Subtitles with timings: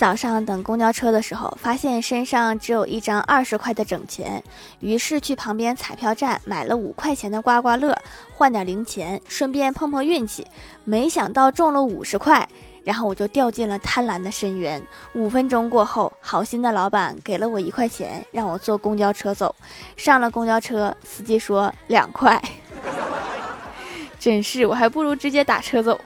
[0.00, 4.42] 早上等公交车的时候发现身上只有一张二十块的整钱
[4.78, 7.94] 于是去旁边彩票站买了五块钱的刮刮乐
[8.32, 10.46] 换点零钱顺便碰碰运气
[10.84, 12.48] 没想到中了五十块
[12.82, 14.82] 然后我就掉进了贪婪的深渊。
[15.12, 19.54] 五分钟过后好心的老板给了我一块钱让我坐公交车走。
[19.98, 22.42] 上了公交车司机说两块。
[24.18, 26.00] 真是我还不如直接打车走。